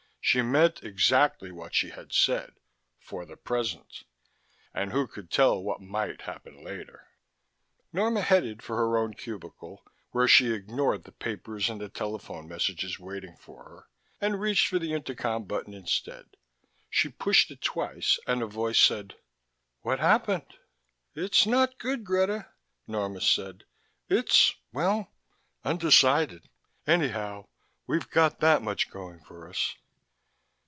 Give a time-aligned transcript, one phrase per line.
[0.23, 2.53] She meant exactly what she had said:
[2.99, 4.05] "For the present."
[4.73, 7.07] And who could tell what might happen later?
[7.91, 12.97] Norma headed for her own cubicle, where she ignored the papers and the telephone messages
[12.97, 13.87] waiting for her
[14.21, 16.37] and reached for the intercom button instead.
[16.89, 19.15] She pushed it twice and a voice said:
[19.81, 20.55] "What happened?"
[21.13, 22.47] "It's not good, Greta,"
[22.87, 23.65] Norma said.
[24.07, 25.11] "It's well,
[25.65, 26.47] undecided,
[26.87, 27.47] anyhow:
[27.85, 29.75] we've got that much going for us."